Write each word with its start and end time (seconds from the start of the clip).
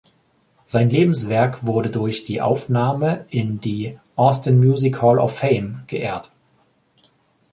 Sein 0.65 0.89
Lebenswerk 0.89 1.63
wurde 1.63 1.91
durch 1.91 2.23
die 2.23 2.41
Aufnahme 2.41 3.27
in 3.29 3.59
die 3.59 3.99
"Austin 4.15 4.57
Music 4.59 4.99
Hall 5.03 5.19
of 5.19 5.37
Fame" 5.37 5.83
geehrt. 5.85 6.31